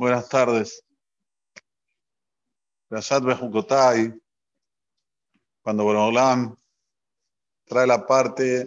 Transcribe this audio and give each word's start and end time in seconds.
Buenas 0.00 0.30
tardes. 0.30 0.82
Rashad 2.88 3.22
Bejukotai, 3.22 4.18
cuando 5.60 5.84
Bonolam 5.84 6.56
trae 7.66 7.86
la 7.86 8.06
parte 8.06 8.66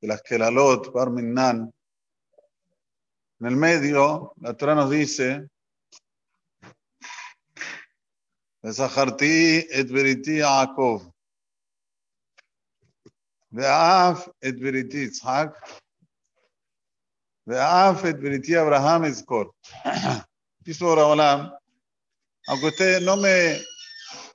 de 0.00 0.06
las 0.06 0.22
Kelalot, 0.22 0.92
Barminan, 0.92 1.74
en 3.40 3.46
el 3.46 3.56
medio, 3.56 4.32
la 4.36 4.54
Torah 4.54 4.76
nos 4.76 4.88
dice, 4.88 5.48
Besaharti 8.62 9.66
et 9.68 9.90
veriti 9.90 10.38
Yaakov, 10.38 11.12
Ve'af 13.50 14.30
et 14.40 14.54
veriti 14.60 15.08
Yitzhak, 15.08 15.56
Ve'af 17.44 18.04
et 18.04 18.18
veriti 18.18 18.54
Abraham 18.54 19.04
Ezkor. 19.04 19.52
Dice 20.64 20.84
Bonolam, 20.84 21.52
aunque 22.46 22.66
ustedes 22.66 23.02
no 23.02 23.16
me 23.16 23.58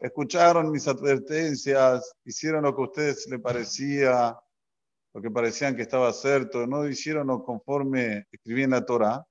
escucharon 0.01 0.71
mis 0.71 0.87
advertencias, 0.87 2.13
hicieron 2.25 2.63
lo 2.63 2.75
que 2.75 2.81
a 2.81 2.85
ustedes 2.85 3.27
les 3.29 3.39
parecía, 3.39 4.37
lo 5.13 5.21
que 5.21 5.31
parecían 5.31 5.75
que 5.75 5.83
estaba 5.83 6.11
cierto, 6.11 6.67
no 6.67 6.85
hicieron 6.85 7.27
conforme 7.43 8.25
escribí 8.29 8.63
en 8.63 8.71
la 8.71 8.85
Torah, 8.85 9.23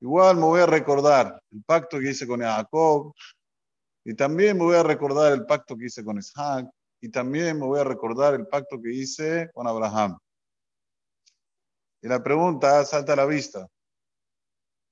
igual 0.00 0.36
me 0.36 0.42
voy 0.42 0.60
a 0.60 0.66
recordar 0.66 1.40
el 1.52 1.62
pacto 1.62 2.00
que 2.00 2.10
hice 2.10 2.26
con 2.26 2.40
Jacob, 2.40 3.14
y 4.04 4.14
también 4.14 4.58
me 4.58 4.64
voy 4.64 4.76
a 4.76 4.82
recordar 4.82 5.32
el 5.32 5.46
pacto 5.46 5.76
que 5.76 5.86
hice 5.86 6.04
con 6.04 6.18
Isaac, 6.18 6.68
y 7.00 7.08
también 7.08 7.58
me 7.58 7.66
voy 7.66 7.78
a 7.78 7.84
recordar 7.84 8.34
el 8.34 8.48
pacto 8.48 8.80
que 8.82 8.92
hice 8.92 9.48
con 9.54 9.68
Abraham. 9.68 10.18
Y 12.06 12.08
la 12.08 12.22
pregunta 12.22 12.84
salta 12.84 13.14
a 13.14 13.16
la 13.16 13.26
vista. 13.26 13.68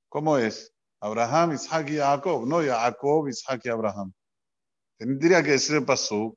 ¿Cómo 0.09 0.37
es? 0.37 0.75
Abraham, 0.99 1.53
Isaac 1.53 1.89
y 1.91 1.99
Jacob, 1.99 2.45
no 2.45 2.61
Jacob, 2.61 3.29
Isaac 3.29 3.61
y 3.67 3.69
Abraham. 3.69 4.13
Tendría 4.99 5.41
que 5.41 5.53
decir 5.53 5.77
el 5.77 5.85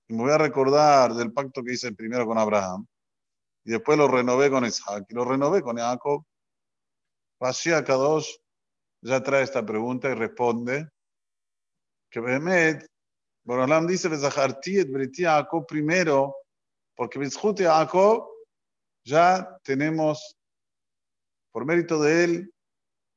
y 0.08 0.14
me 0.14 0.22
voy 0.22 0.32
a 0.32 0.38
recordar 0.38 1.16
del 1.16 1.34
pacto 1.34 1.64
que 1.64 1.74
hice 1.74 1.92
primero 1.94 2.28
con 2.28 2.38
Abraham, 2.38 2.86
y 3.66 3.72
después 3.72 3.98
lo 3.98 4.08
renové 4.08 4.52
con 4.52 4.66
Isaac, 4.66 5.08
y 5.10 5.16
lo 5.16 5.26
renové 5.26 5.64
con 5.64 5.78
Jacob. 5.78 6.24
Rashi 7.40 7.72
Kadosh 7.84 8.36
ya 9.02 9.24
trae 9.24 9.42
esta 9.42 9.66
pregunta 9.66 10.12
y 10.12 10.14
responde 10.14 10.92
que 12.12 12.20
Behemet, 12.20 12.88
Borolam 13.44 13.88
dice, 13.88 14.10
et 14.10 14.92
Beriti 14.92 15.24
Jacob 15.24 15.66
primero, 15.66 16.36
porque 16.96 17.18
Bezhut 17.18 17.62
Jacob 17.62 18.28
ya 19.04 19.58
tenemos, 19.64 20.37
por 21.58 21.66
mérito 21.66 22.00
de 22.00 22.24
él, 22.24 22.54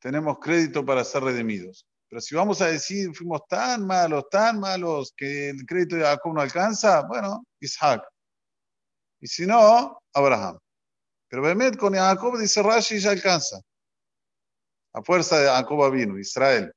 tenemos 0.00 0.38
crédito 0.38 0.82
para 0.82 1.04
ser 1.04 1.22
redimidos. 1.22 1.86
Pero 2.08 2.22
si 2.22 2.34
vamos 2.34 2.62
a 2.62 2.68
decir, 2.68 3.14
fuimos 3.14 3.42
tan 3.46 3.86
malos, 3.86 4.30
tan 4.30 4.58
malos, 4.58 5.12
que 5.14 5.50
el 5.50 5.66
crédito 5.66 5.96
de 5.96 6.04
Jacob 6.04 6.32
no 6.32 6.40
alcanza, 6.40 7.02
bueno, 7.02 7.44
Isaac. 7.60 8.02
Y 9.20 9.26
si 9.26 9.44
no, 9.44 10.00
Abraham. 10.14 10.58
Pero 11.28 11.42
Bemet 11.42 11.76
con 11.76 11.92
Jacob, 11.92 12.38
dice 12.38 12.62
Rashi, 12.62 12.98
ya 12.98 13.10
alcanza. 13.10 13.60
A 14.94 15.02
fuerza 15.02 15.38
de 15.38 15.46
Jacob 15.46 15.92
vino, 15.92 16.18
Israel. 16.18 16.72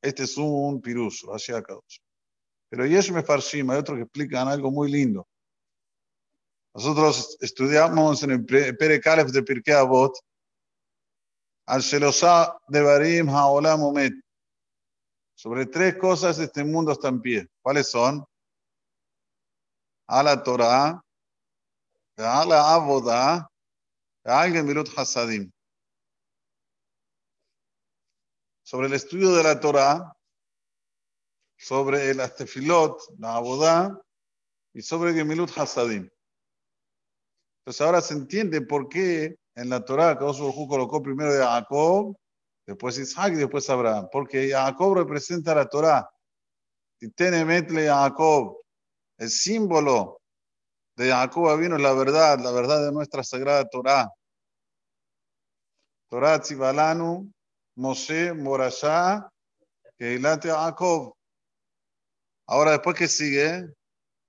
Este 0.00 0.22
es 0.22 0.36
un 0.36 0.80
pirus, 0.80 1.24
Rashi 1.26 1.54
Akadosh. 1.54 1.98
Pero 2.68 2.86
Yesh 2.86 3.10
Mefarshim, 3.10 3.68
hay 3.70 3.78
otros 3.78 3.96
que 3.96 4.04
explican 4.04 4.46
algo 4.46 4.70
muy 4.70 4.92
lindo. 4.92 5.26
Nosotros 6.78 7.36
estudiamos 7.40 8.22
en 8.22 8.30
el 8.30 8.46
Pere 8.46 9.00
de 9.00 9.42
Pirkei 9.42 9.74
Avot, 9.74 10.16
al 11.66 11.80
Shelosá 11.80 12.56
de 12.68 12.80
Barim 12.80 13.28
Haolam 13.28 13.82
Omet. 13.82 14.12
Sobre 15.34 15.66
tres 15.66 15.96
cosas 15.96 16.38
este 16.38 16.62
mundo 16.62 16.92
está 16.92 17.08
en 17.08 17.20
pie. 17.20 17.48
¿Cuáles 17.62 17.90
son? 17.90 18.24
A 20.06 20.22
la 20.22 20.40
Torah, 20.40 21.02
a 22.16 22.44
la 22.44 22.72
Avodah, 22.74 23.50
a 24.24 24.40
alguien 24.40 24.64
Milut 24.64 24.88
Hasadim. 24.96 25.50
Sobre 28.62 28.86
el 28.86 28.92
estudio 28.92 29.32
de 29.32 29.42
la 29.42 29.58
Torah, 29.58 30.16
sobre 31.56 32.08
el 32.10 32.20
Astefilot, 32.20 33.18
la 33.18 33.34
Abodá, 33.34 34.00
y 34.72 34.80
sobre 34.80 35.12
Gemilut 35.12 35.50
Hasadim. 35.58 36.08
Entonces 37.68 37.84
ahora 37.84 38.00
se 38.00 38.14
entiende 38.14 38.62
por 38.62 38.88
qué 38.88 39.36
en 39.54 39.68
la 39.68 39.84
Torah, 39.84 40.16
Kadosh 40.16 40.38
Baruj 40.38 40.68
colocó 40.70 41.02
primero 41.02 41.30
a 41.44 41.60
Jacob, 41.60 42.16
después 42.66 42.96
Isaac 42.96 43.34
y 43.34 43.36
después 43.36 43.68
Abraham, 43.68 44.08
porque 44.10 44.52
Jacob 44.52 44.94
representa 44.94 45.54
la 45.54 45.68
Torah. 45.68 46.08
Y 46.98 47.10
tenemetle 47.10 47.88
Jacob, 47.88 48.56
el 49.18 49.28
símbolo 49.28 50.18
de 50.96 51.10
Jacob 51.10 51.60
vino 51.60 51.76
la 51.76 51.92
verdad, 51.92 52.38
la 52.38 52.52
verdad 52.52 52.86
de 52.86 52.90
nuestra 52.90 53.22
sagrada 53.22 53.68
Torah. 53.68 54.08
Torah 56.08 56.40
Tzibalanu, 56.40 57.30
Moshe, 57.76 58.32
Morashá, 58.32 59.28
Keilate 59.98 60.48
Jacob. 60.48 61.12
Ahora 62.46 62.70
después 62.70 62.96
que 62.96 63.08
sigue, 63.08 63.68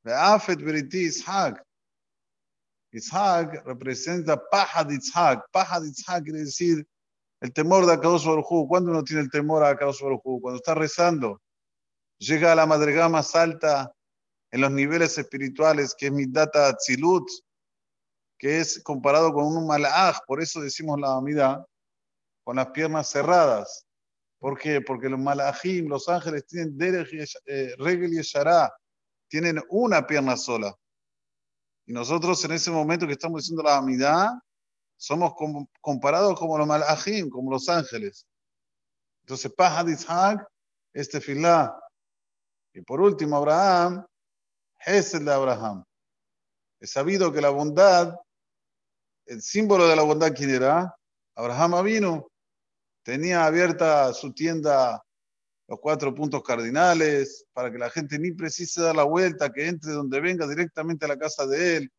Be'afet 0.04 0.62
Beriti 0.62 1.06
Isaac. 1.06 1.64
Isaac 2.92 3.64
representa 3.66 4.42
paja 4.50 4.84
de 4.84 4.96
Isaac. 4.96 5.46
Paja 5.52 5.80
de 5.80 5.90
Isaac 5.90 6.24
quiere 6.24 6.40
decir 6.40 6.88
el 7.42 7.54
temor 7.54 7.86
de 7.86 7.94
Akadosh 7.94 8.26
Baruj 8.26 8.68
¿Cuándo 8.68 8.92
uno 8.92 9.04
tiene 9.04 9.22
el 9.24 9.30
temor 9.30 9.64
a 9.64 9.70
Akadosh 9.70 10.02
Baruj 10.02 10.22
Cuando 10.42 10.58
está 10.58 10.76
rezando. 10.76 11.42
Llega 12.18 12.52
a 12.52 12.56
la 12.56 12.66
madrigada 12.66 13.08
más 13.10 13.36
alta 13.36 13.94
en 14.52 14.62
los 14.62 14.72
niveles 14.72 15.18
espirituales, 15.18 15.96
que 15.98 16.08
es 16.08 16.12
mi 16.12 16.26
data 16.26 16.76
Tzilut, 16.76 17.30
que 18.38 18.60
es 18.60 18.82
comparado 18.84 19.32
con 19.32 19.46
un 19.46 19.68
malaj. 19.68 20.18
Por 20.26 20.42
eso 20.42 20.60
decimos 20.60 21.00
la 21.00 21.16
amida 21.16 21.66
con 22.44 22.58
las 22.58 22.68
piernas 22.72 23.10
cerradas. 23.10 23.86
¿Por 24.40 24.58
qué? 24.58 24.82
Porque 24.82 25.10
los 25.10 25.20
malajim, 25.20 25.88
los 25.88 26.10
ángeles, 26.10 26.46
tienen 26.48 26.78
eh, 27.46 27.76
regel 27.78 28.14
y 28.14 28.22
tienen 29.30 29.62
una 29.70 30.08
pierna 30.08 30.36
sola. 30.36 30.74
Y 31.90 31.94
nosotros 31.94 32.46
en 32.46 32.52
ese 32.52 32.70
momento 32.70 33.08
que 33.08 33.14
estamos 33.14 33.42
diciendo 33.42 33.64
la 33.64 33.78
amidad, 33.78 34.30
somos 34.96 35.34
comparados 35.82 36.38
como 36.38 36.56
los 36.56 36.68
malajim, 36.68 37.32
como 37.32 37.50
los 37.50 37.68
ángeles. 37.68 38.28
Entonces, 39.24 39.52
Paja 39.52 39.84
de 39.84 39.94
Isaac, 39.94 40.48
este 40.94 41.20
filá. 41.20 41.76
Y 42.76 42.82
por 42.82 43.02
último, 43.02 43.38
Abraham, 43.38 44.06
es 44.86 45.16
el 45.16 45.26
de 45.26 45.34
Abraham. 45.34 45.84
Es 46.80 46.92
sabido 46.92 47.34
que 47.34 47.42
la 47.42 47.50
bondad, 47.50 48.14
el 49.26 49.42
símbolo 49.42 49.88
de 49.88 49.96
la 49.96 50.04
bondad, 50.04 50.32
¿quién 50.32 50.52
era? 50.52 50.96
Abraham 51.34 51.84
vino. 51.84 52.28
Tenía 53.02 53.46
abierta 53.46 54.14
su 54.14 54.32
tienda 54.32 55.04
los 55.70 55.80
cuatro 55.80 56.14
puntos 56.16 56.42
cardinales, 56.42 57.46
para 57.54 57.72
que 57.72 57.78
la 57.78 57.92
gente 57.92 58.18
ni 58.18 58.32
precise 58.32 58.82
dar 58.82 58.96
la 58.96 59.04
vuelta, 59.04 59.52
que 59.52 59.68
entre 59.68 59.92
donde 59.92 60.20
venga 60.20 60.48
directamente 60.48 61.06
a 61.06 61.10
la 61.10 61.18
casa 61.18 61.46
de 61.46 61.78
él. 61.78 61.92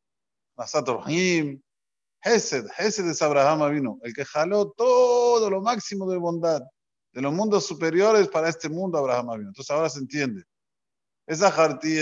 Nasat 0.57 0.89
Rahim. 0.89 1.63
Hesed, 2.23 2.67
Hesed 2.77 3.09
es 3.09 3.23
Abraham 3.23 3.73
vino, 3.73 3.99
el 4.03 4.13
que 4.13 4.27
jaló 4.27 4.73
todo 4.73 5.49
lo 5.49 5.63
máximo 5.63 6.11
de 6.11 6.19
bondad 6.19 6.61
de 7.13 7.23
los 7.23 7.33
mundos 7.33 7.67
superiores 7.67 8.29
para 8.29 8.49
este 8.49 8.69
mundo, 8.69 8.99
Abraham 8.99 9.39
vino. 9.39 9.49
Entonces 9.49 9.71
ahora 9.71 9.89
se 9.89 10.01
entiende. 10.01 10.45
Esa 11.27 11.51
Jarti 11.51 11.97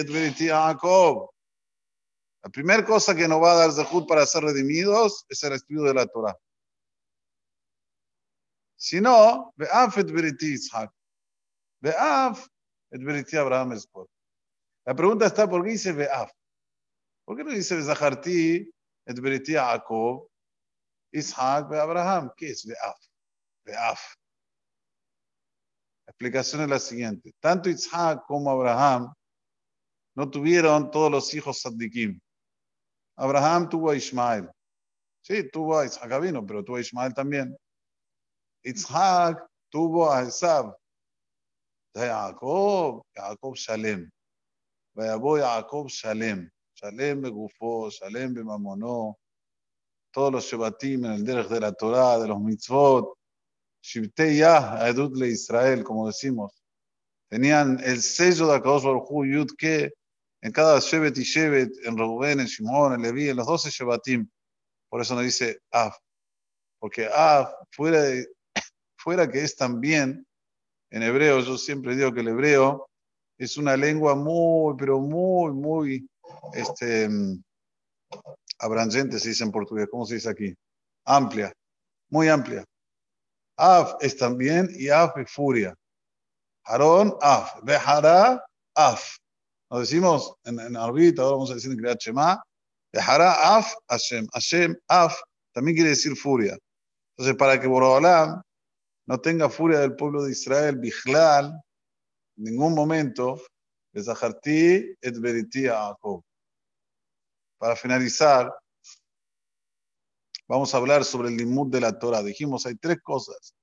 Jacob. 0.49 1.31
La 2.43 2.51
primera 2.51 2.85
cosa 2.85 3.15
que 3.15 3.29
nos 3.29 3.43
va 3.43 3.53
a 3.53 3.57
dar 3.57 3.73
Zehut 3.73 4.09
para 4.09 4.25
ser 4.25 4.43
redimidos 4.43 5.27
es 5.29 5.43
el 5.43 5.53
estudio 5.53 5.83
de 5.83 5.95
la 5.95 6.07
Torah. 6.07 6.37
Si 8.77 9.01
no, 9.01 9.53
Be'afet 9.57 10.11
Beriti 10.11 10.55
Isaac. 10.55 10.91
Be'af, 11.81 12.49
et 12.93 13.35
Abraham 13.35 13.73
Espor. 13.73 14.09
La 14.85 14.95
pregunta 14.95 15.27
está, 15.27 15.49
¿por 15.49 15.63
qué 15.65 15.71
dice 15.71 15.93
Be'af? 15.93 16.31
¿Por 17.25 17.37
qué 17.37 17.45
no 17.45 17.51
dice 17.51 17.83
Zaharti, 17.83 18.71
et 19.07 19.47
Jacob, 19.47 20.29
Isaac, 21.13 21.73
Abraham? 21.73 22.33
¿Qué 22.37 22.51
es 22.51 22.65
Be'af? 22.67 22.99
Be'af. 23.65 24.17
La 26.07 26.13
explicación 26.13 26.63
es 26.63 26.69
la 26.69 26.79
siguiente. 26.79 27.35
Tanto 27.39 27.69
Isaac 27.69 28.25
como 28.27 28.51
Abraham 28.51 29.13
no 30.15 30.31
tuvieron 30.31 30.91
todos 30.91 31.11
los 31.11 31.35
hijos 31.35 31.61
Saddikim. 31.61 32.19
Abraham 33.17 33.69
tuvo 33.69 33.91
a 33.91 33.97
Ismael. 33.97 34.49
Sí, 35.23 35.51
tuvo 35.51 35.79
a 35.79 35.85
Isaac 35.85 36.21
vino, 36.21 36.47
pero 36.47 36.65
tuvo 36.65 36.77
a 36.77 36.81
Ismael 36.81 37.13
también. 37.13 37.55
Isaac 38.63 39.47
tuvo 39.69 40.11
a 40.11 40.23
Esab. 40.23 40.75
Jacob, 42.07 43.03
Jacob 43.15 43.55
Shalem. 43.57 44.11
Vayabó 44.95 45.39
Jacob 45.39 45.89
Shalem. 45.89 46.51
Shalem 46.75 47.23
begufó, 47.23 47.91
Shalem 47.91 48.35
bemamonó. 48.35 49.19
Todos 50.13 50.33
los 50.33 50.45
Shebatim 50.45 51.05
en 51.05 51.13
el 51.13 51.25
derech 51.25 51.49
de 51.49 51.61
la 51.61 51.73
Torah, 51.73 52.19
de 52.19 52.29
los 52.29 52.41
mitzvot. 52.41 53.19
Shibteyah, 53.83 54.89
Edut 54.89 55.17
le 55.17 55.29
Israel, 55.29 55.85
como 55.85 56.07
decimos. 56.07 56.53
Tenían 57.29 57.79
el 57.85 58.03
sello 58.03 58.49
de 58.49 58.57
Akadosh 58.57 58.85
Baruj 58.85 59.27
Yud 59.27 59.51
en 60.41 60.53
cada 60.53 60.79
Shevet 60.81 61.19
y 61.19 61.25
Shevet, 61.25 61.71
en 61.85 61.97
Reuben, 61.97 62.41
en 62.41 62.47
Shimon, 62.47 62.95
en 62.95 63.03
Levi, 63.03 63.29
en 63.29 63.37
los 63.37 63.47
doce 63.47 63.71
Shevatim. 63.71 64.29
Por 64.89 65.01
eso 65.01 65.15
nos 65.15 65.25
dice 65.25 65.61
Af. 65.71 65.97
Porque 66.79 67.07
Af, 67.07 67.53
fuera, 67.73 68.03
de, 68.03 68.27
fuera 68.97 69.29
que 69.29 69.43
es 69.43 69.57
también, 69.57 70.27
en 70.91 71.03
hebreo, 71.03 71.41
yo 71.41 71.59
siempre 71.59 71.95
digo 71.97 72.13
que 72.13 72.21
el 72.21 72.29
hebreo 72.29 72.89
es 73.37 73.57
una 73.57 73.77
lengua 73.77 74.15
muy, 74.15 74.75
pero 74.79 75.01
muy, 75.01 75.53
muy, 75.53 76.09
este, 76.55 77.09
abrangente, 78.59 79.19
se 79.19 79.31
dice 79.31 79.45
en 79.45 79.53
portugués. 79.53 79.89
¿Cómo 79.91 80.07
se 80.07 80.15
dice 80.15 80.31
aquí? 80.31 80.55
Amplia, 81.05 81.53
muy 82.11 82.29
amplia. 82.29 82.65
Af 83.57 83.97
es 84.01 84.17
también 84.17 84.69
y 84.73 84.89
Af 84.89 85.17
es 85.17 85.31
furia. 85.31 85.75
Harón, 86.65 87.17
Af. 87.21 87.61
Behará, 87.63 88.45
Af. 88.75 89.19
Nos 89.71 89.81
decimos 89.81 90.35
en, 90.45 90.59
en 90.61 90.77
ahora 90.77 91.13
vamos 91.17 91.51
a 91.51 91.55
decir 91.55 91.71
en 91.71 91.79
Kriyat 91.79 92.01
Shema, 92.01 92.43
Behará, 92.93 93.57
Af, 93.57 93.75
Hashem. 93.89 94.27
Hashem, 94.33 94.77
Af, 94.89 95.15
también 95.53 95.77
quiere 95.77 95.91
decir 95.91 96.17
furia. 96.17 96.57
Entonces, 97.17 97.37
para 97.37 97.61
que 97.61 97.67
Borobalam 97.67 98.41
no 99.09 99.19
tenga 99.19 99.49
furia 99.49 99.81
del 99.81 99.97
pueblo 99.97 100.23
de 100.23 100.33
Israel, 100.33 100.77
Bijlal, 100.77 101.47
en 102.37 102.45
ningún 102.45 102.75
momento, 102.75 103.41
et. 103.95 104.05
Para 107.59 107.75
finalizar, 107.75 108.55
vamos 110.47 110.75
a 110.75 110.77
hablar 110.77 111.05
sobre 111.07 111.31
el 111.31 111.39
limud 111.39 111.71
de 111.71 111.81
la 111.81 111.99
Torah. 111.99 112.23
Dijimos, 112.23 112.67
hay 112.67 112.77
tres 112.77 112.99
cosas. 113.03 113.55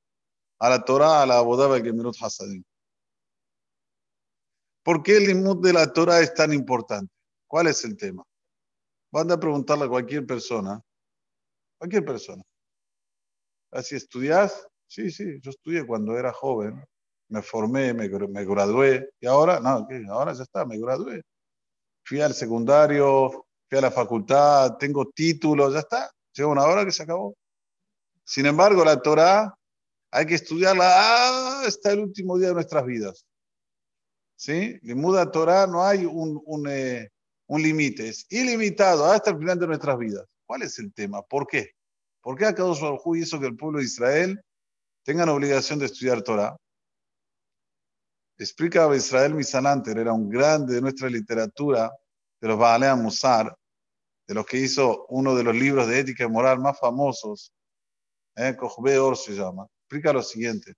A 0.59 0.69
la 0.69 0.83
Torah, 0.83 1.21
a 1.21 1.25
la 1.27 1.37
Abodaba 1.37 1.77
y 1.77 1.83
Gemirut 1.83 2.15
Hasadim. 2.19 2.63
¿Por 4.83 5.03
qué 5.03 5.17
el 5.17 5.27
limud 5.27 5.61
de 5.63 5.73
la 5.73 5.93
Torah 5.93 6.21
es 6.21 6.33
tan 6.33 6.53
importante? 6.53 7.13
¿Cuál 7.47 7.67
es 7.67 7.85
el 7.85 7.95
tema? 7.95 8.23
Van 9.11 9.31
a 9.31 9.39
preguntarle 9.39 9.85
a 9.85 9.89
cualquier 9.89 10.25
persona, 10.25 10.81
cualquier 11.77 12.03
persona. 12.03 12.43
¿Así 13.71 13.95
estudias? 13.95 14.67
Sí, 14.87 15.11
sí, 15.11 15.39
yo 15.41 15.49
estudié 15.51 15.85
cuando 15.85 16.17
era 16.17 16.31
joven, 16.31 16.83
me 17.29 17.41
formé, 17.41 17.93
me, 17.93 18.07
me 18.07 18.45
gradué, 18.45 19.09
y 19.19 19.25
ahora, 19.27 19.59
no, 19.59 19.87
ahora 20.11 20.33
ya 20.33 20.43
está, 20.43 20.65
me 20.65 20.77
gradué. 20.77 21.21
Fui 22.03 22.21
al 22.21 22.33
secundario, 22.33 23.45
fui 23.67 23.77
a 23.77 23.81
la 23.81 23.91
facultad, 23.91 24.77
tengo 24.77 25.05
títulos, 25.09 25.73
ya 25.73 25.79
está. 25.79 26.11
Llega 26.33 26.49
una 26.49 26.63
hora 26.63 26.85
que 26.85 26.91
se 26.91 27.03
acabó. 27.03 27.35
Sin 28.23 28.45
embargo, 28.45 28.85
la 28.85 29.01
Torah 29.01 29.55
hay 30.11 30.25
que 30.25 30.35
estudiarla 30.35 31.61
hasta 31.61 31.91
el 31.91 31.99
último 31.99 32.37
día 32.37 32.49
de 32.49 32.53
nuestras 32.53 32.85
vidas. 32.85 33.25
¿Sí? 34.37 34.79
En 34.83 34.99
muda 34.99 35.31
Torah 35.31 35.65
no 35.65 35.83
hay 35.83 36.05
un, 36.05 36.41
un, 36.45 36.67
eh, 36.69 37.09
un 37.47 37.61
límite, 37.61 38.09
es 38.09 38.25
ilimitado 38.29 39.05
hasta 39.05 39.31
el 39.31 39.37
final 39.37 39.59
de 39.59 39.67
nuestras 39.67 39.97
vidas. 39.97 40.25
¿Cuál 40.45 40.61
es 40.63 40.77
el 40.79 40.93
tema? 40.93 41.21
¿Por 41.21 41.47
qué? 41.47 41.71
¿Por 42.21 42.37
qué 42.37 42.45
Akadosh 42.45 42.81
Baruj 42.81 43.15
hizo 43.17 43.39
que 43.39 43.47
el 43.47 43.55
pueblo 43.55 43.79
de 43.79 43.85
Israel 43.85 44.41
tenga 45.05 45.25
la 45.25 45.33
obligación 45.33 45.77
de 45.77 45.85
estudiar 45.85 46.23
Torah? 46.23 46.57
Explica 48.37 48.93
Israel 48.95 49.35
Misalanter, 49.35 49.97
era 49.99 50.11
un 50.11 50.29
grande 50.29 50.73
de 50.73 50.81
nuestra 50.81 51.07
literatura, 51.09 51.91
de 52.41 52.47
los 52.47 52.57
Baalea 52.57 52.95
Musar, 52.95 53.55
de 54.27 54.33
los 54.33 54.45
que 54.45 54.57
hizo 54.57 55.05
uno 55.09 55.35
de 55.35 55.43
los 55.43 55.55
libros 55.55 55.87
de 55.87 55.99
ética 55.99 56.25
y 56.25 56.29
moral 56.29 56.59
más 56.59 56.79
famosos, 56.79 57.53
eh, 58.35 58.57
Or 58.59 59.15
se 59.15 59.33
llama, 59.33 59.67
explica 59.83 60.11
lo 60.11 60.21
siguiente. 60.21 60.73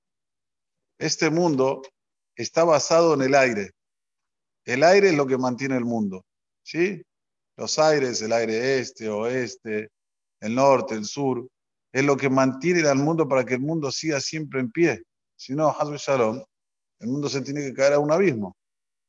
Este 0.99 1.29
mundo 1.29 1.81
está 2.35 2.63
basado 2.65 3.13
en 3.13 3.21
el 3.21 3.33
aire. 3.33 3.71
El 4.65 4.83
aire 4.83 5.09
es 5.09 5.15
lo 5.15 5.25
que 5.25 5.37
mantiene 5.37 5.77
el 5.77 5.85
mundo. 5.85 6.25
¿Sí? 6.63 7.01
Los 7.55 7.79
aires, 7.79 8.21
el 8.21 8.33
aire 8.33 8.79
este, 8.79 9.09
oeste, 9.09 9.89
el 10.41 10.53
norte, 10.53 10.95
el 10.95 11.05
sur, 11.05 11.47
es 11.91 12.03
lo 12.03 12.17
que 12.17 12.29
mantiene 12.29 12.87
al 12.87 12.97
mundo 12.97 13.27
para 13.27 13.45
que 13.45 13.55
el 13.55 13.61
mundo 13.61 13.91
siga 13.91 14.19
siempre 14.19 14.59
en 14.59 14.71
pie. 14.71 15.03
Si 15.35 15.53
no, 15.53 15.75
Shalom, 15.97 16.43
el 16.99 17.07
mundo 17.07 17.29
se 17.29 17.41
tiene 17.41 17.61
que 17.61 17.73
caer 17.73 17.93
a 17.93 17.99
un 17.99 18.11
abismo. 18.11 18.55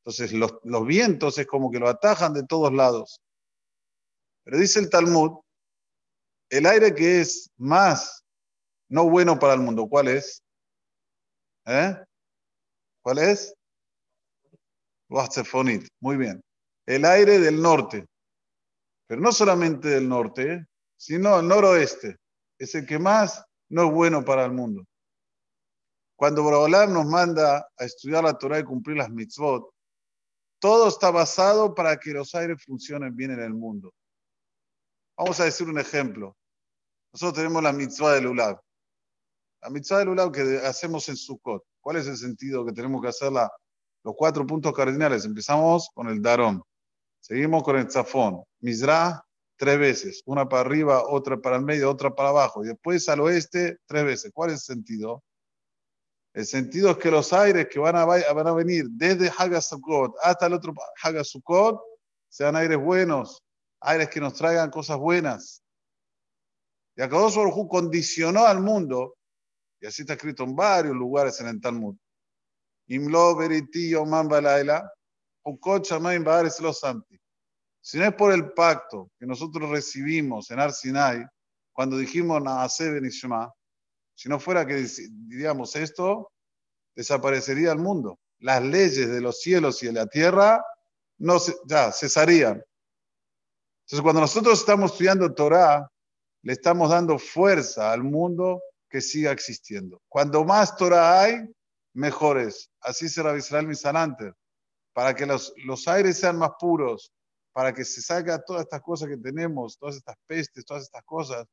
Entonces, 0.04 0.32
los, 0.32 0.86
vientos 0.86 1.38
es 1.38 1.46
como 1.46 1.70
que 1.70 1.78
lo 1.78 1.88
atajan 1.88 2.32
de 2.32 2.44
todos 2.44 2.72
lados. 2.72 3.20
Pero 4.44 4.58
dice 4.58 4.80
el 4.80 4.88
Talmud, 4.88 5.40
el 6.50 6.66
aire 6.66 6.94
que 6.94 7.20
es 7.20 7.50
más 7.58 8.25
no 8.88 9.08
bueno 9.10 9.38
para 9.38 9.54
el 9.54 9.60
mundo, 9.60 9.86
¿cuál 9.86 10.08
es? 10.08 10.42
¿Eh? 11.66 11.94
¿Cuál 13.02 13.19
es? 13.19 13.54
Muy 16.00 16.16
bien. 16.16 16.40
El 16.86 17.04
aire 17.04 17.38
del 17.38 17.60
norte. 17.60 18.06
Pero 19.06 19.20
no 19.20 19.32
solamente 19.32 19.88
del 19.88 20.08
norte, 20.08 20.66
sino 20.96 21.40
el 21.40 21.48
noroeste. 21.48 22.16
Es 22.58 22.75
el 22.75 22.87
que 22.87 22.99
más 22.99 23.44
no 23.69 23.87
es 23.87 23.93
bueno 23.93 24.25
para 24.25 24.44
el 24.44 24.52
mundo. 24.52 24.84
Cuando 26.16 26.43
Borobolam 26.43 26.93
nos 26.93 27.06
manda 27.06 27.69
a 27.78 27.84
estudiar 27.84 28.25
la 28.25 28.37
Torah 28.37 28.58
y 28.58 28.64
cumplir 28.64 28.96
las 28.96 29.10
mitzvot, 29.10 29.70
todo 30.58 30.88
está 30.88 31.12
basado 31.12 31.75
para 31.75 31.96
que 31.96 32.10
los 32.10 32.34
aires 32.34 32.62
funcionen 32.64 33.14
bien 33.14 33.31
en 33.31 33.40
el 33.40 33.55
mundo. 33.55 33.94
Vamos 35.16 35.38
a 35.38 35.44
decir 35.44 35.69
un 35.69 35.78
ejemplo. 35.78 36.37
Nosotros 37.12 37.34
tenemos 37.34 37.62
la 37.62 37.72
mitzvah 37.72 38.14
del 38.14 38.26
Ulab. 38.26 38.61
La 39.62 39.70
mitzvah 39.70 39.99
del 39.99 40.08
Ulab 40.08 40.32
que 40.32 40.61
hacemos 40.64 41.08
en 41.08 41.16
Sukkot. 41.16 41.64
¿Cuál 41.81 41.96
es 41.96 42.08
el 42.08 42.16
sentido 42.16 42.66
que 42.66 42.72
tenemos 42.72 43.00
que 43.00 43.08
hacerla? 43.08 43.50
Los 44.02 44.14
cuatro 44.16 44.46
puntos 44.46 44.72
cardinales. 44.72 45.25
Empezamos 45.25 45.88
con 45.94 46.08
el 46.08 46.20
Darón. 46.20 46.62
Seguimos 47.20 47.62
con 47.62 47.76
el 47.76 47.90
Zafón. 47.90 48.43
Mizrah, 48.61 49.25
tres 49.58 49.78
veces. 49.78 50.22
Una 50.25 50.49
para 50.49 50.62
arriba, 50.62 51.02
otra 51.06 51.37
para 51.37 51.56
el 51.56 51.62
medio, 51.62 51.90
otra 51.90 52.14
para 52.14 52.31
abajo. 52.31 52.64
Y 52.64 52.69
después 52.69 53.08
al 53.08 53.20
oeste, 53.20 53.78
tres 53.87 54.05
veces. 54.05 54.31
¿Cuál 54.32 54.50
es 54.50 54.69
el 54.69 54.76
sentido? 54.76 55.22
El 56.32 56.46
sentido 56.46 56.90
es 56.90 56.99
que 56.99 57.10
los 57.10 57.32
aires 57.32 57.66
que 57.69 57.81
van 57.81 57.96
a, 57.96 58.05
van 58.05 58.46
a 58.46 58.52
venir 58.52 58.87
desde 58.90 59.31
Hagasukot 59.37 60.14
hasta 60.22 60.46
el 60.46 60.52
otro 60.52 60.72
Hagasukot 61.02 61.81
sean 62.28 62.55
aires 62.55 62.78
buenos, 62.78 63.43
aires 63.81 64.08
que 64.08 64.20
nos 64.20 64.34
traigan 64.34 64.70
cosas 64.70 64.99
buenas. 64.99 65.62
Y 66.94 67.02
Akadosh 67.02 67.37
Baruj 67.37 67.68
condicionó 67.68 68.47
al 68.47 68.61
mundo, 68.61 69.16
y 69.80 69.87
así 69.87 70.02
está 70.02 70.14
escrito 70.14 70.44
en 70.44 70.54
varios 70.54 70.94
lugares 70.94 71.40
en 71.40 71.49
el 71.49 71.61
Talmud. 71.61 71.97
Imlo 72.88 73.37
beriti 73.37 73.90
yoman 73.90 74.28
balaila, 74.28 74.88
ukot 75.44 75.85
santi. 75.85 77.21
Si 77.88 77.97
no 77.97 78.04
es 78.04 78.12
por 78.12 78.35
el 78.35 78.52
pacto 78.52 79.12
que 79.18 79.25
nosotros 79.25 79.71
recibimos 79.71 80.50
en 80.50 80.61
Arsinai, 80.61 81.26
cuando 81.73 81.97
dijimos 81.97 82.42
Naase 82.42 82.90
Benishma, 82.90 83.50
si 84.14 84.28
no 84.28 84.38
fuera 84.38 84.66
que 84.66 84.87
diríamos 85.11 85.75
esto, 85.75 86.30
desaparecería 86.95 87.73
el 87.73 87.78
mundo. 87.78 88.18
Las 88.40 88.62
leyes 88.62 89.09
de 89.09 89.23
los 89.23 89.40
cielos 89.40 89.83
y 89.83 89.87
de 89.87 89.92
la 89.92 90.07
tierra 90.07 90.62
no 91.16 91.38
ya 91.64 91.90
cesarían. 91.90 92.62
Entonces, 93.87 94.02
cuando 94.02 94.21
nosotros 94.21 94.61
estamos 94.61 94.92
estudiando 94.92 95.33
Torah, 95.33 95.90
le 96.42 96.52
estamos 96.52 96.90
dando 96.90 97.18
fuerza 97.18 97.90
al 97.90 98.02
mundo 98.02 98.61
que 98.90 99.00
siga 99.00 99.33
existiendo. 99.33 100.02
Cuando 100.09 100.45
más 100.45 100.76
Torah 100.76 101.23
hay, 101.23 101.38
mejor 101.95 102.38
es. 102.38 102.71
Así 102.83 103.09
será 103.09 103.35
Israel 103.35 103.66
Misanante. 103.66 104.35
Para 104.92 105.14
que 105.14 105.25
los, 105.25 105.54
los 105.64 105.88
aires 105.88 106.18
sean 106.18 106.37
más 106.37 106.50
puros, 106.61 107.14
para 107.58 107.74
que 107.74 107.84
se 107.84 108.00
salga 108.00 108.40
todas 108.40 108.62
estas 108.62 108.80
cosas 108.80 109.08
que 109.08 109.16
tenemos, 109.16 109.76
todas 109.76 109.96
estas 109.96 110.14
pestes, 110.28 110.64
todas 110.64 110.84
estas 110.84 111.02
cosas, 111.02 111.44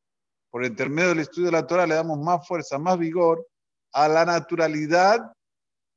por 0.51 0.63
intermedio 0.63 1.09
del 1.09 1.21
estudio 1.21 1.47
de 1.47 1.53
la 1.53 1.65
Torah 1.65 1.87
le 1.87 1.95
damos 1.95 2.19
más 2.19 2.47
fuerza, 2.47 2.77
más 2.77 2.99
vigor 2.99 3.43
a 3.91 4.07
la 4.07 4.23
naturalidad, 4.23 5.33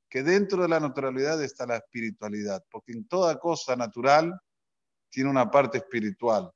que 0.09 0.23
dentro 0.23 0.63
de 0.63 0.69
la 0.69 0.81
naturalidad 0.81 1.43
está 1.43 1.67
la 1.67 1.77
espiritualidad, 1.77 2.65
porque 2.71 2.93
en 2.93 3.07
toda 3.07 3.39
cosa 3.39 3.77
natural 3.77 4.33
tiene 5.11 5.29
una 5.29 5.51
parte 5.51 5.77
espiritual. 5.77 6.51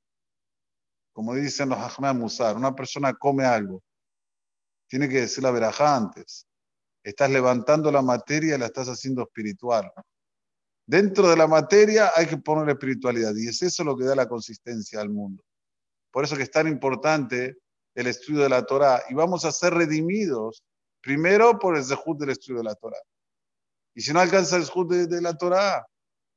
Como 1.12 1.35
dicen 1.35 1.68
los 1.68 1.78
Ahmed 1.78 2.18
Musar, 2.18 2.56
una 2.56 2.75
persona 2.75 3.12
come 3.12 3.44
algo, 3.44 3.82
tiene 4.88 5.11
que 5.11 5.21
decir 5.21 5.44
la 5.44 5.50
verajá 5.50 5.94
antes. 5.94 6.47
Estás 7.04 7.28
levantando 7.28 7.92
la 7.92 8.00
materia 8.00 8.54
y 8.54 8.59
la 8.59 8.64
estás 8.64 8.88
haciendo 8.88 9.21
espiritual. 9.25 9.92
Dentro 10.93 11.27
de 11.31 11.37
la 11.39 11.47
materia 11.47 12.13
hay 12.15 12.27
que 12.27 12.37
poner 12.37 12.69
espiritualidad 12.69 13.35
y 13.35 13.49
es 13.49 13.63
eso 13.63 13.83
lo 13.83 13.97
que 13.97 14.05
da 14.05 14.15
la 14.15 14.29
consistencia 14.29 15.01
al 15.01 15.09
mundo. 15.09 15.43
Por 16.11 16.23
eso 16.23 16.37
que 16.37 16.43
es 16.43 16.51
tan 16.51 16.69
importante 16.69 17.57
el 17.95 18.09
estudio 18.09 18.43
de 18.43 18.51
la 18.51 18.67
Torah 18.67 19.03
y 19.09 19.15
vamos 19.15 19.47
a 19.47 19.53
ser 19.53 19.73
redimidos 19.73 20.63
primero 21.01 21.59
por 21.59 21.79
el 21.79 21.83
zehut 21.83 22.21
del 22.21 22.29
estudio 22.29 22.59
de 22.59 22.65
la 22.65 22.75
Torah. 22.75 23.01
Y 23.95 24.03
si 24.03 24.13
no 24.13 24.21
alcanza 24.21 24.57
el 24.57 24.67
zehut 24.67 24.93
de, 24.93 25.23
la 25.23 25.35
Torah, 25.35 25.83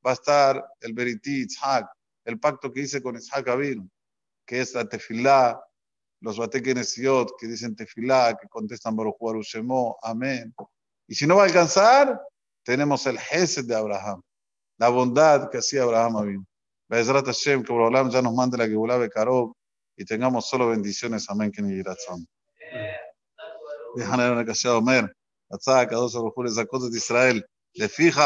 va 0.06 0.10
a 0.10 0.14
estar 0.14 0.66
el 0.80 0.94
Beriti, 0.94 1.42
Itzhak, 1.42 1.90
el 2.24 2.40
pacto 2.40 2.72
que 2.72 2.80
hice 2.80 3.02
con 3.02 3.14
Isaac 3.14 3.48
Abin, 3.48 3.92
que 4.46 4.62
es 4.62 4.72
la 4.72 4.88
tefilá, 4.88 5.62
los 6.22 6.38
Batekenesiot 6.38 7.32
que 7.38 7.46
dicen 7.46 7.76
Tefilá, 7.76 8.34
que 8.40 8.48
contestan 8.48 8.96
Baruch 8.96 9.44
Shemo, 9.44 9.98
amén. 10.00 10.54
Y 11.06 11.14
si 11.14 11.26
no 11.26 11.36
va 11.36 11.42
a 11.42 11.46
alcanzar, 11.46 12.18
tenemos 12.64 13.06
el 13.06 13.18
Gesed 13.18 13.66
de 13.66 13.76
Abraham, 13.76 14.22
la 14.78 14.88
bondad 14.88 15.50
que 15.50 15.58
hacía 15.58 15.82
Abraham 15.82 16.16
Avinu. 16.16 16.44
Bezrat 16.88 17.26
Hashem, 17.26 17.64
que 17.64 17.72
Borolam 17.72 18.10
ya 18.10 18.22
nos 18.22 18.32
mande 18.32 18.56
la 18.56 18.66
Gebulah 18.66 18.98
Bekarov 18.98 19.52
y 19.96 20.04
tengamos 20.04 20.48
solo 20.48 20.68
bendiciones, 20.68 21.28
amén, 21.28 21.50
que 21.50 21.62
ni 21.62 21.80
una 24.30 24.44
casa 24.44 24.76
Omer, 24.76 25.12
Atzak, 25.50 25.90
Kadosh 25.90 26.14
Baruch 26.14 26.34
Hu, 26.36 26.48
Zakot 26.48 26.90
de 26.90 26.96
Israel, 26.96 27.44
le 27.74 27.88
fija 27.88 28.24